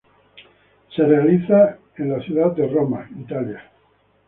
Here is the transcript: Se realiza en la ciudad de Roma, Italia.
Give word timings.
Se 0.95 1.03
realiza 1.03 1.77
en 1.97 2.09
la 2.11 2.19
ciudad 2.21 2.53
de 2.55 2.67
Roma, 2.67 3.07
Italia. 3.19 3.61